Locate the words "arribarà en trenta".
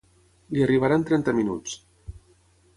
0.67-1.37